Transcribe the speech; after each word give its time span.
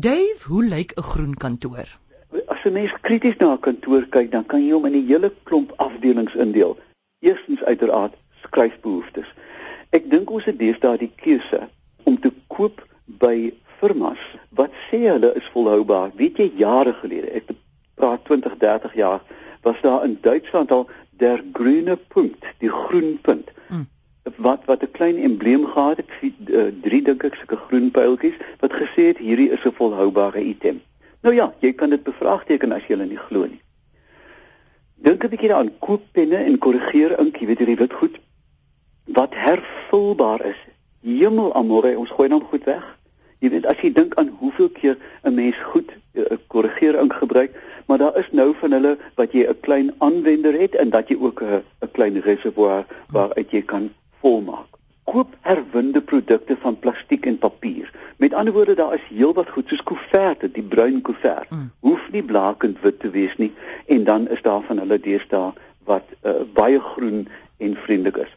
Dave, 0.00 0.44
hoe 0.46 0.64
lyk 0.64 0.92
'n 0.94 1.02
groen 1.02 1.34
kantoor? 1.34 1.88
As 2.46 2.64
'n 2.64 2.72
mens 2.72 2.92
krities 3.00 3.36
na 3.36 3.52
'n 3.52 3.60
kantoor 3.60 4.04
kyk, 4.14 4.30
dan 4.30 4.46
kan 4.46 4.62
jy 4.64 4.72
hom 4.72 4.86
in 4.86 4.94
'n 4.94 5.06
hele 5.06 5.32
klomp 5.42 5.72
afdelings 5.76 6.34
indeel. 6.34 6.78
Eerstens 7.18 7.62
uiteraard 7.62 8.14
skryfbehoeftes. 8.42 9.26
Ek 9.90 10.10
dink 10.10 10.30
ons 10.30 10.44
het 10.44 10.58
deesdae 10.58 10.98
die 10.98 11.12
keuse 11.16 11.68
om 12.04 12.20
te 12.20 12.32
koop 12.46 12.86
by 13.04 13.52
firmas 13.80 14.22
wat 14.50 14.70
sê 14.86 14.98
hulle 14.98 15.34
is 15.34 15.50
volhoubaar. 15.54 16.10
Weet 16.14 16.36
jy 16.36 16.52
jare 16.56 16.92
gelede, 16.92 17.30
ek 17.30 17.44
praat 17.94 18.24
20, 18.24 18.56
30 18.58 18.94
jaar, 18.94 19.20
was 19.62 19.80
daar 19.80 20.04
in 20.04 20.18
Duitsland 20.20 20.70
al 20.70 20.88
der 21.10 21.42
grüne 21.52 21.96
punt, 21.96 22.44
die 22.58 22.70
groen 22.70 23.18
punt. 23.22 23.50
Mm. 23.68 23.86
Wat 24.36 24.64
wat 24.64 24.82
'n 24.82 24.90
klein 24.90 25.16
embleem 25.16 25.66
gehad 25.66 25.96
het, 25.96 26.10
uh, 26.46 26.66
drie 26.82 27.02
dink 27.02 27.24
ek 27.24 27.34
sulke 27.34 27.56
groen 27.56 27.90
pyltjies 27.90 28.34
wat 28.60 28.72
gesê 28.72 29.02
het 29.10 29.18
hierdie 29.18 29.50
is 29.50 29.64
'n 29.64 29.72
volhoubare 29.72 30.42
item. 30.42 30.80
Nou 31.22 31.34
ja, 31.34 31.54
jy 31.58 31.72
kan 31.72 31.90
dit 31.90 32.02
bevraagteken 32.02 32.72
as 32.72 32.82
jy 32.86 32.96
hulle 32.96 33.08
nie 33.08 33.24
glo 33.28 33.46
nie. 33.46 33.60
Dink 34.94 35.24
'n 35.24 35.28
bietjie 35.28 35.48
daaraan 35.48 35.78
koop 35.78 36.02
penne 36.12 36.36
en 36.36 36.58
korrigeer 36.58 37.18
ink, 37.18 37.36
jy 37.36 37.46
weet 37.46 37.58
hierdie 37.58 37.76
wit 37.76 37.92
goed 37.92 38.18
wat 39.06 39.34
hervulbaar 39.34 40.44
is. 40.46 40.60
Hemel 41.00 41.54
amore, 41.54 41.98
ons 41.98 42.10
gooi 42.10 42.28
hom 42.28 42.44
goed 42.44 42.64
weg. 42.64 42.84
Jy 43.38 43.50
weet 43.50 43.66
as 43.66 43.80
jy 43.80 43.92
dink 43.92 44.14
aan 44.18 44.28
hoeveel 44.40 44.68
keer 44.68 44.96
'n 45.24 45.34
mens 45.34 45.56
goed 45.56 45.90
'n 46.14 46.20
uh, 46.20 46.36
korrigeer 46.46 46.98
ink 47.00 47.12
gebruik, 47.12 47.54
maar 47.86 47.98
daar 47.98 48.18
is 48.18 48.30
nou 48.32 48.54
van 48.60 48.72
hulle 48.72 48.98
wat 49.14 49.32
jy 49.32 49.46
'n 49.46 49.60
klein 49.60 49.94
aanwender 49.98 50.60
het 50.60 50.74
en 50.74 50.90
dat 50.90 51.08
jy 51.08 51.16
ook 51.20 51.42
'n 51.42 51.62
klein 51.92 52.20
reservoir 52.20 52.84
waaruit 53.08 53.50
jy 53.50 53.62
kan 53.62 53.90
volmaak. 54.20 54.76
Koop 55.08 55.36
herwinde 55.40 56.00
produkte 56.00 56.56
van 56.60 56.78
plastiek 56.78 57.26
en 57.26 57.38
papier. 57.38 57.90
Met 58.16 58.34
ander 58.34 58.52
woorde, 58.52 58.74
daar 58.74 58.94
is 58.94 59.06
heelwat 59.08 59.50
goed 59.50 59.68
soos 59.68 59.82
koeverte, 59.82 60.50
die 60.52 60.62
bruin 60.62 61.00
koevert. 61.00 61.50
Mm. 61.50 61.70
Hoef 61.80 62.10
nie 62.12 62.22
blakend 62.22 62.80
wit 62.80 63.00
te 63.00 63.10
wees 63.10 63.36
nie 63.36 63.52
en 63.86 64.04
dan 64.04 64.28
is 64.28 64.42
daar 64.42 64.62
van 64.62 64.78
hulle 64.78 65.00
deesdae 65.00 65.52
wat 65.88 66.04
uh, 66.22 66.42
baie 66.52 66.80
groen 66.80 67.28
en 67.56 67.76
vriendelik 67.76 68.16
is. 68.26 68.36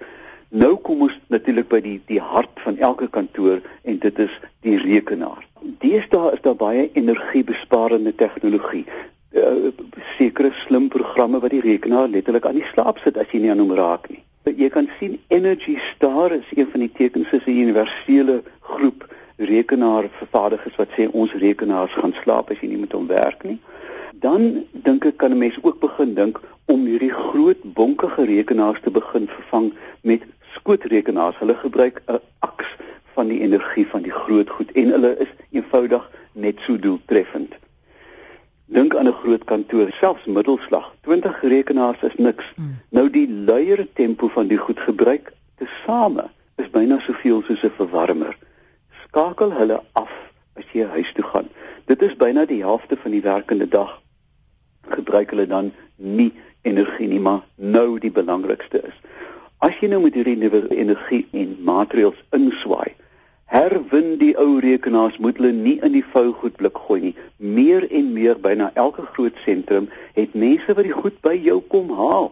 Nou 0.51 0.75
kom 0.83 1.01
ons 1.07 1.19
natuurlik 1.27 1.67
by 1.71 1.79
die 1.83 1.97
die 2.07 2.19
hart 2.19 2.59
van 2.63 2.77
elke 2.77 3.07
kantoor 3.07 3.61
en 3.87 3.99
dit 4.03 4.19
is 4.19 4.33
die 4.63 4.77
rekenaar. 4.79 5.43
Deesdae 5.83 6.33
is 6.35 6.43
daar 6.43 6.57
baie 6.59 6.89
energiebesparende 6.93 8.15
tegnologie 8.15 8.85
uh, 8.87 9.71
sekere 10.17 10.51
slim 10.63 10.89
programme 10.89 11.39
wat 11.39 11.55
die 11.55 11.63
rekenaar 11.63 12.07
letterlik 12.11 12.45
aan 12.45 12.59
die 12.59 12.67
slaap 12.71 12.99
sit 13.03 13.17
as 13.17 13.31
jy 13.31 13.43
nie 13.43 13.53
aan 13.53 13.63
hom 13.63 13.75
raak 13.77 14.09
nie. 14.11 14.20
Jy 14.43 14.69
kan 14.73 14.87
sien 14.97 15.19
Energy 15.29 15.77
Star 15.77 16.31
is 16.31 16.47
een 16.55 16.67
van 16.71 16.79
die 16.79 16.91
tekens 16.91 17.31
is 17.31 17.45
'n 17.45 17.61
universele 17.61 18.41
groep 18.59 19.05
rekenaarvervaardigers 19.37 20.75
wat 20.75 20.89
sê 20.97 21.05
ons 21.11 21.33
rekenaars 21.33 21.93
gaan 21.93 22.13
slaap 22.23 22.49
as 22.49 22.59
jy 22.61 22.67
nie 22.67 22.81
met 22.81 22.91
hom 22.91 23.07
werk 23.07 23.43
nie. 23.43 23.59
Dan 24.13 24.65
dink 24.71 25.05
ek 25.05 25.17
kan 25.17 25.31
'n 25.31 25.37
mens 25.37 25.57
ook 25.61 25.79
begin 25.79 26.13
dink 26.13 26.41
om 26.65 26.85
hierdie 26.85 27.13
groot 27.13 27.61
bonkige 27.63 28.25
rekenaars 28.25 28.81
te 28.81 28.91
begin 28.91 29.27
vervang 29.27 29.73
met 30.01 30.21
skootrekenaars. 30.57 31.37
Hulle 31.37 31.55
gebruik 31.55 32.01
'n 32.07 32.19
aks 32.39 32.75
van 33.13 33.27
die 33.27 33.41
energie 33.41 33.87
van 33.87 34.01
die 34.01 34.17
groot 34.23 34.49
goed 34.49 34.71
en 34.71 34.89
hulle 34.89 35.17
is 35.17 35.31
eenvoudig 35.51 36.09
net 36.33 36.57
so 36.59 36.79
doeltreffend. 36.79 37.60
Dink 38.71 38.95
aan 38.95 39.07
'n 39.07 39.19
groot 39.21 39.43
kantoor, 39.43 39.91
selfs 39.91 40.25
middelslag, 40.25 40.93
20 41.01 41.41
rekenaars 41.41 42.01
is 42.01 42.15
niks. 42.15 42.45
Mm. 42.55 42.79
Nou 42.89 43.09
die 43.09 43.29
luier 43.29 43.87
tempo 43.93 44.27
van 44.27 44.47
die 44.47 44.57
goed 44.57 44.79
gebruik 44.79 45.33
tesame 45.57 46.29
is 46.55 46.69
byna 46.69 46.99
soveel 46.99 47.41
soos 47.41 47.63
'n 47.63 47.73
verwarmer. 47.75 48.37
Skakel 49.03 49.51
hulle 49.51 49.81
af 49.91 50.13
as 50.55 50.63
jy 50.71 50.85
huis 50.85 51.11
toe 51.13 51.23
gaan. 51.23 51.49
Dit 51.85 52.01
is 52.01 52.15
byna 52.15 52.45
die 52.45 52.61
helfte 52.63 52.97
van 52.97 53.11
die 53.11 53.21
werkende 53.21 53.67
dag. 53.67 54.01
Gebruik 54.87 55.29
hulle 55.29 55.47
dan 55.47 55.73
nie 55.95 56.33
energie 56.61 57.07
nie, 57.07 57.19
maar 57.19 57.41
nou 57.55 57.99
die 57.99 58.11
belangrikste 58.11 58.81
is. 58.87 58.97
As 59.57 59.79
jy 59.79 59.87
nou 59.87 60.01
met 60.01 60.13
hierdie 60.13 60.37
nuwe 60.37 60.67
energie 60.75 61.27
en 61.31 61.57
maatreëls 61.63 62.23
inswaai, 62.29 62.95
herwin 63.51 64.15
die 64.21 64.33
ou 64.39 64.59
rekenaars 64.63 65.17
moet 65.19 65.39
hulle 65.41 65.51
nie 65.51 65.77
in 65.83 65.91
die 65.97 66.05
vou 66.13 66.29
goed 66.39 66.55
blik 66.59 66.77
gooi 66.87 67.01
nie. 67.01 67.15
Meer 67.37 67.87
en 67.91 68.13
meer 68.15 68.39
byna 68.39 68.71
elke 68.79 69.03
groot 69.11 69.35
sentrum 69.45 69.89
het 70.15 70.37
mense 70.45 70.75
wat 70.77 70.87
die 70.87 70.95
goed 70.95 71.17
by 71.25 71.35
jou 71.35 71.59
kom 71.73 71.91
haal. 71.97 72.31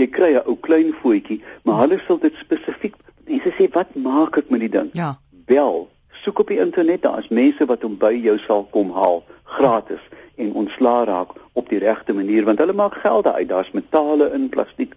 Jy 0.00 0.08
kry 0.16 0.32
'n 0.34 0.46
ou 0.46 0.56
klein 0.56 0.92
voetjie, 1.02 1.42
maar 1.62 1.80
hulle 1.84 2.00
sal 2.06 2.18
dit 2.18 2.34
spesifiek 2.40 2.96
mense 3.30 3.52
sê 3.58 3.68
wat 3.74 3.94
maak 3.94 4.38
ek 4.38 4.50
met 4.50 4.60
die 4.60 4.72
ding? 4.72 4.90
Ja. 4.92 5.18
Bel, 5.46 5.88
soek 6.24 6.42
op 6.42 6.48
die 6.48 6.58
internet, 6.58 7.02
daar 7.02 7.18
is 7.22 7.28
mense 7.28 7.66
wat 7.66 7.82
hom 7.86 7.96
by 7.96 8.12
jou 8.12 8.38
sal 8.38 8.66
kom 8.74 8.90
haal 8.96 9.22
gratis 9.44 10.02
en 10.36 10.52
ontslaa 10.52 11.04
raak 11.04 11.34
op 11.52 11.68
die 11.68 11.78
regte 11.78 12.12
manier 12.16 12.44
want 12.44 12.58
hulle 12.58 12.76
maak 12.76 12.94
geld 13.04 13.26
uit. 13.26 13.48
Daar's 13.48 13.70
metale 13.70 14.32
in 14.34 14.48
plastiek 14.48 14.94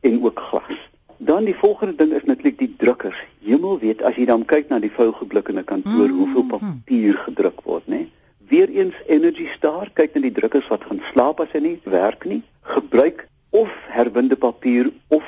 en 0.00 0.22
ook 0.22 0.40
glas. 0.50 0.78
Dan 1.24 1.44
die 1.44 1.54
volgende 1.54 1.94
ding 1.96 2.12
is 2.12 2.24
netlik 2.26 2.56
die 2.58 2.74
drukkers. 2.78 3.18
Hemel 3.46 3.78
weet 3.78 4.00
as 4.02 4.16
jy 4.18 4.24
dan 4.26 4.42
kyk 4.44 4.72
na 4.72 4.80
die 4.82 4.90
vougeblikkende 4.90 5.62
kantoor, 5.62 6.08
mm 6.08 6.08
-hmm. 6.08 6.18
hoeveel 6.18 6.46
papier 6.50 7.14
gedruk 7.14 7.60
word, 7.62 7.86
né? 7.86 8.08
Weereens 8.48 8.98
Energy 9.06 9.46
Star 9.54 9.90
kyk 9.94 10.14
na 10.14 10.20
die 10.20 10.32
drukkers 10.34 10.66
wat 10.68 10.82
gaan 10.88 11.00
slaap 11.12 11.40
as 11.40 11.54
hy 11.54 11.60
nie 11.60 11.78
werk 11.84 12.24
nie. 12.24 12.42
Gebruik 12.62 13.28
of 13.50 13.70
herwinde 13.86 14.36
papier 14.36 14.90
of 15.08 15.22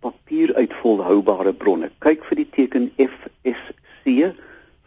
papier 0.00 0.54
uit 0.54 0.72
volhoubare 0.82 1.52
bronne. 1.52 1.90
Kyk 1.98 2.24
vir 2.24 2.36
die 2.36 2.48
teken 2.50 2.90
FSC, 2.96 4.32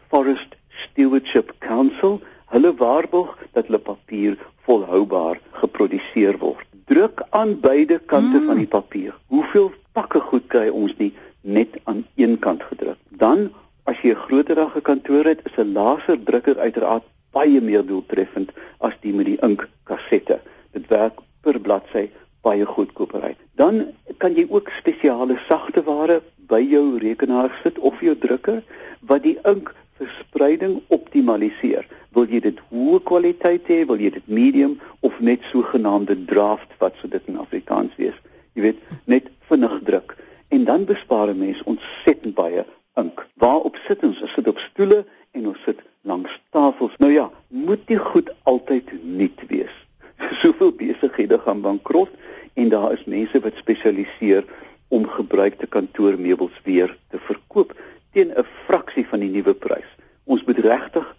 Forest 0.08 0.56
Stewardship 0.68 1.52
Council. 1.58 2.20
Hulle 2.46 2.72
waarborg 2.80 3.36
dat 3.52 3.66
hulle 3.66 3.78
papier 3.78 4.38
volhoubaar 4.64 5.40
geproduseer 5.60 6.38
word. 6.38 6.64
Druk 6.86 7.22
aan 7.30 7.60
beide 7.60 7.98
kante 7.98 8.40
mm. 8.40 8.46
van 8.46 8.56
die 8.56 8.70
papier. 8.70 9.14
Hoeveel 9.26 9.72
pakke 9.96 10.20
goed 10.20 10.46
kry 10.52 10.68
ons 10.68 10.92
nie 11.00 11.12
net 11.42 11.78
aan 11.84 12.04
een 12.20 12.38
kant 12.38 12.62
gedruk. 12.70 12.98
Dan 13.08 13.50
as 13.84 14.00
jy 14.02 14.12
'n 14.12 14.24
groterige 14.26 14.80
kantoor 14.80 15.24
het, 15.24 15.40
is 15.48 15.56
'n 15.58 15.72
laserdrukker 15.72 16.58
uiteraard 16.58 17.04
baie 17.32 17.60
meer 17.60 17.84
doeltreffend 17.86 18.50
as 18.80 18.94
die 19.00 19.12
met 19.12 19.26
die 19.26 19.40
inkkassette. 19.48 20.40
Dit 20.72 20.86
werk 20.88 21.20
per 21.42 21.60
bladsy 21.60 22.10
baie 22.42 22.66
goedkoper 22.66 23.22
uit. 23.22 23.38
Dan 23.54 23.86
kan 24.18 24.34
jy 24.34 24.46
ook 24.48 24.68
spesiale 24.78 25.36
sagte 25.48 25.82
ware 25.82 26.22
by 26.48 26.60
jou 26.60 26.98
rekenaar 26.98 27.50
sit 27.62 27.78
of 27.78 28.00
jou 28.00 28.14
drukker 28.16 28.62
wat 29.00 29.22
die 29.22 29.38
ink 29.44 29.74
verspreiding 29.98 30.80
optimaliseer. 30.88 31.86
Wil 32.14 32.28
jy 32.32 32.40
dit 32.40 32.58
hoë 32.70 33.00
kwaliteit 33.02 33.66
hê, 33.68 33.84
wil 33.86 34.00
jy 34.00 34.10
dit 34.10 34.28
medium 34.28 34.78
of 35.00 35.20
net 35.20 35.42
sogenaamde 35.52 36.24
draft 36.24 36.70
wat 36.78 36.94
so 37.00 37.08
dit 37.08 37.22
in 37.26 37.38
Afrikaans 37.38 37.96
wees? 37.96 38.16
Jy 38.56 38.62
weet, 38.64 38.78
net 39.04 39.28
vinnig 39.50 39.74
druk 39.84 40.16
en 40.48 40.64
dan 40.64 40.84
bespaar 40.88 41.28
'n 41.28 41.38
mens 41.38 41.62
ontsettend 41.62 42.34
baie 42.34 42.64
ink. 42.94 43.26
Waarop 43.34 43.76
sit 43.86 44.02
ons? 44.02 44.20
Ons 44.22 44.32
sit 44.32 44.48
op 44.48 44.58
stoele 44.58 45.04
en 45.30 45.46
ons 45.46 45.62
sit 45.64 45.80
langs 46.00 46.40
tafels. 46.50 46.96
Nou 46.98 47.12
ja, 47.12 47.30
moet 47.48 47.86
die 47.86 47.98
goed 47.98 48.30
altyd 48.42 48.92
nuut 49.02 49.40
wees. 49.48 49.74
Soveel 50.40 50.72
besighede 50.72 51.38
gaan 51.38 51.60
bankrot 51.60 52.10
en 52.54 52.68
daar 52.68 52.92
is 52.92 53.04
mense 53.04 53.40
wat 53.40 53.60
spesialiseer 53.60 54.44
om 54.88 55.08
gebruikte 55.08 55.66
kantoormeubels 55.66 56.60
weer 56.64 56.96
te 57.10 57.18
verkoop 57.18 57.74
teen 58.12 58.32
'n 58.32 58.46
fraksie 58.66 59.06
van 59.06 59.20
die 59.20 59.30
nuwe 59.30 59.54
prys. 59.54 59.90
Ons 60.24 60.44
moet 60.44 60.58
regtig 60.58 61.16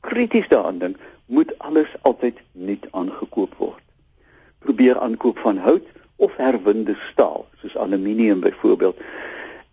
krities 0.00 0.48
daaraan 0.48 0.78
dink, 0.78 0.96
moet 1.26 1.58
alles 1.58 1.88
altyd 2.02 2.40
nuut 2.52 2.86
aangekoop 2.90 3.54
word. 3.54 3.82
Probeer 4.58 4.98
aankoop 4.98 5.38
van 5.38 5.56
hout 5.56 5.86
of 6.24 6.36
herwinde 6.40 6.94
staal 7.10 7.46
soos 7.60 7.76
aluminium 7.76 8.40
byvoorbeeld. 8.40 9.00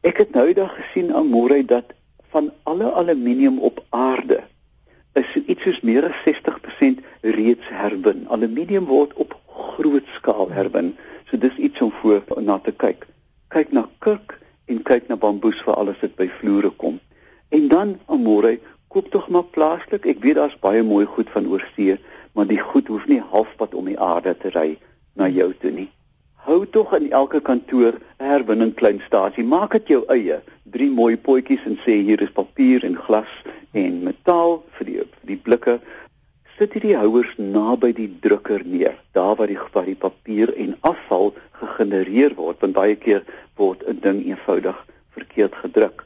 Ek 0.02 0.18
het 0.18 0.34
nou 0.36 0.48
eendag 0.50 0.74
gesien 0.76 1.14
aan 1.16 1.30
môre 1.32 1.62
dat 1.66 1.94
van 2.34 2.50
alle 2.64 2.92
aluminium 2.92 3.60
op 3.60 3.84
aarde 3.90 4.42
is 5.20 5.32
iets 5.46 5.64
soos 5.68 5.80
meer 5.88 6.08
as 6.08 6.20
60% 6.26 7.04
reeds 7.22 7.70
herwin. 7.70 8.26
Aluminium 8.28 8.88
word 8.90 9.14
op 9.14 9.36
groot 9.48 10.08
skaal 10.18 10.52
herwin. 10.56 10.94
So 11.30 11.38
dis 11.38 11.56
iets 11.56 11.82
om 11.82 11.92
voor 12.02 12.24
na 12.40 12.58
te 12.60 12.72
kyk. 12.72 13.08
Kyk 13.52 13.72
na 13.76 13.86
kurk 14.00 14.38
en 14.72 14.84
kyk 14.88 15.08
na 15.08 15.20
bamboes 15.20 15.60
vir 15.64 15.76
alles 15.76 16.00
wat 16.04 16.16
by 16.20 16.30
vloere 16.40 16.72
kom. 16.84 17.00
En 17.52 17.68
dan 17.68 17.96
aan 18.08 18.24
môre 18.24 18.58
koop 18.92 19.12
tog 19.12 19.28
maar 19.30 19.48
plaaslik. 19.56 20.08
Ek 20.08 20.24
weet 20.24 20.40
daar's 20.40 20.60
baie 20.60 20.84
mooi 20.84 21.06
goed 21.06 21.32
van 21.36 21.48
oorsee, 21.48 22.00
maar 22.36 22.48
die 22.48 22.60
goed 22.60 22.88
hoef 22.92 23.08
nie 23.12 23.24
halfpad 23.24 23.76
om 23.76 23.92
die 23.92 24.00
aarde 24.00 24.36
te 24.40 24.52
ry 24.56 24.70
na 25.16 25.28
jou 25.28 25.52
toe 25.60 25.72
nie 25.76 25.92
hou 26.42 26.66
tog 26.66 26.94
in 26.98 27.12
elke 27.12 27.40
kantoor 27.42 27.94
'n 27.94 28.26
herwinning 28.26 28.74
kleinstasie. 28.74 29.44
Maak 29.44 29.72
dit 29.72 29.88
jou 29.88 30.04
eie. 30.10 30.42
Drie 30.64 30.90
mooi 30.90 31.18
potjies 31.18 31.66
en 31.66 31.78
sê 31.86 32.02
hier 32.08 32.22
is 32.22 32.34
papier 32.34 32.84
en 32.86 32.96
glas 32.96 33.34
en 33.74 34.04
metaal 34.04 34.64
vir 34.78 34.86
die 34.86 34.98
vir 34.98 35.28
die 35.32 35.42
blikke. 35.46 35.80
Sit 36.58 36.74
hierdie 36.74 36.98
houers 36.98 37.38
naby 37.38 37.94
die 37.94 38.10
drukker 38.22 38.66
neer, 38.66 38.98
daar 39.14 39.36
waar 39.36 39.48
die 39.48 39.60
waar 39.74 39.86
die 39.86 39.96
papier 39.96 40.54
en 40.58 40.76
afval 40.82 41.34
gegenereer 41.62 42.36
word, 42.36 42.62
want 42.62 42.74
baie 42.74 42.96
keer 42.96 43.24
word 43.56 43.84
'n 43.88 44.00
ding 44.02 44.26
eenvoudig 44.26 44.78
verkeerd 45.14 45.56
gedruk. 45.56 46.06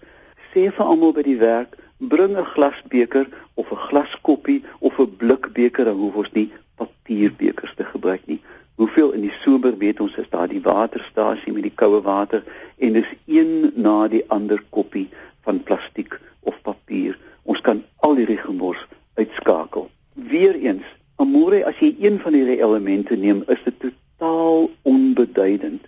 Sê 0.51 0.71
vir 0.71 0.85
almal 0.85 1.13
by 1.13 1.23
die 1.23 1.39
werk, 1.39 1.77
bring 1.99 2.37
'n 2.37 2.51
glasbeker 2.55 3.27
of 3.55 3.71
'n 3.71 3.83
glaskoppie 3.87 4.63
of 4.79 4.99
'n 4.99 5.15
blikbeker, 5.17 5.85
dan 5.85 5.95
hoef 5.95 6.15
ons 6.15 6.33
nie 6.33 6.51
papierbekers 6.75 7.75
te 7.75 7.83
gebruik 7.83 8.27
nie. 8.27 8.41
Hoeveel 8.75 9.12
in 9.16 9.22
die 9.24 9.36
somer 9.39 9.77
weet 9.80 10.00
ons 10.04 10.16
is 10.19 10.30
daar 10.30 10.50
die 10.51 10.62
waterstasie 10.62 11.54
met 11.56 11.63
die 11.63 11.75
koue 11.81 12.01
water 12.04 12.44
en 12.77 12.98
dis 12.98 13.12
een 13.25 13.72
na 13.75 14.07
die 14.12 14.24
ander 14.27 14.60
koppie 14.69 15.07
van 15.48 15.62
plastiek 15.63 16.18
of 16.44 16.57
papier. 16.68 17.16
Ons 17.44 17.62
kan 17.63 17.83
al 18.04 18.18
hierdie 18.19 18.42
gemors 18.42 18.81
uitskakel. 19.16 19.88
Weereens, 20.13 20.88
amore 21.24 21.62
as 21.69 21.80
jy 21.80 21.94
een 22.04 22.19
van 22.19 22.36
hierdie 22.36 22.60
elemente 22.60 23.16
neem, 23.16 23.44
is 23.48 23.62
dit 23.63 23.77
totaal 23.80 24.68
onbeduidend. 24.83 25.86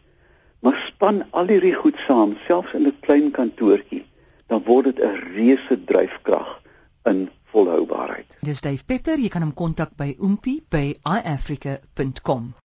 Maar 0.63 0.77
span 0.85 1.25
al 1.29 1.51
hierdie 1.51 1.75
goed 1.75 1.99
saam, 2.05 2.37
selfs 2.47 2.73
in 2.73 2.87
'n 2.87 2.95
klein 2.99 3.31
kantoortjie, 3.31 4.05
dan 4.47 4.63
word 4.63 4.85
dit 4.85 5.03
'n 5.03 5.19
reuse 5.35 5.83
dryfkrag 5.85 6.61
in 7.03 7.29
volhoubaarheid. 7.51 8.25
Dis 8.41 8.61
Dave 8.61 8.85
Peppler, 8.85 9.19
jy 9.19 9.29
kan 9.29 9.41
hom 9.41 9.53
kontak 9.53 9.95
by 9.97 10.15
oompie 10.19 10.63
by 10.69 10.95
iafrica.com. 11.03 12.53